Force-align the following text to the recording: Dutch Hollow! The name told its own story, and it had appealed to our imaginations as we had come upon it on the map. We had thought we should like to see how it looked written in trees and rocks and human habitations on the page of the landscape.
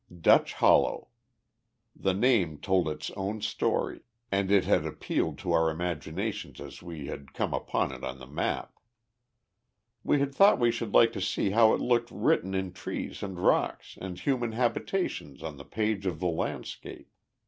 Dutch 0.19 0.53
Hollow! 0.53 1.09
The 1.95 2.15
name 2.15 2.57
told 2.57 2.89
its 2.89 3.11
own 3.11 3.39
story, 3.41 4.01
and 4.31 4.49
it 4.49 4.65
had 4.65 4.83
appealed 4.83 5.37
to 5.37 5.51
our 5.51 5.69
imaginations 5.69 6.59
as 6.59 6.81
we 6.81 7.05
had 7.05 7.33
come 7.35 7.53
upon 7.53 7.91
it 7.91 8.03
on 8.03 8.17
the 8.17 8.25
map. 8.25 8.73
We 10.03 10.19
had 10.19 10.33
thought 10.33 10.57
we 10.57 10.71
should 10.71 10.95
like 10.95 11.13
to 11.13 11.21
see 11.21 11.51
how 11.51 11.75
it 11.75 11.81
looked 11.81 12.09
written 12.09 12.55
in 12.55 12.73
trees 12.73 13.21
and 13.21 13.37
rocks 13.39 13.95
and 14.01 14.17
human 14.19 14.53
habitations 14.53 15.43
on 15.43 15.57
the 15.57 15.65
page 15.65 16.07
of 16.07 16.19
the 16.19 16.25
landscape. 16.25 17.11